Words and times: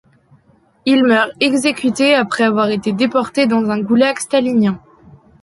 Il 0.87 1.03
meurt 1.05 1.29
exécuté 1.41 2.15
après 2.15 2.43
avoir 2.43 2.69
été 2.71 2.91
déporté 2.91 3.45
dans 3.45 3.69
un 3.69 3.79
goulag 3.83 4.17
stalinien. 4.17 4.81